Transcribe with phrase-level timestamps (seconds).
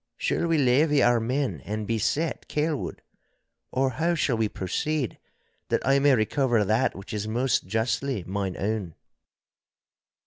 [0.17, 3.03] Shall we levy our men and beset Kelwood,
[3.69, 5.19] or how shall we proceed
[5.69, 8.95] that I may recover that which is most justly mine own?